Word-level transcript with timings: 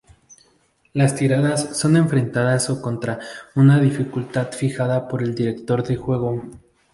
Las 0.93 1.13
tiradas 1.13 1.77
son 1.77 1.95
enfrentadas 1.95 2.71
o 2.71 2.81
contra 2.81 3.19
una 3.53 3.79
dificultad 3.79 4.51
fijada 4.51 5.07
por 5.07 5.21
el 5.21 5.35
director 5.35 5.83
de 5.83 5.95
juego. 5.95 6.41